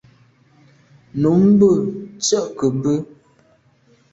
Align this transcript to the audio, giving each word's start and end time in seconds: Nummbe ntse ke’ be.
Nummbe 1.19 1.69
ntse 2.17 2.39
ke’ 2.57 2.65
be. 2.81 2.93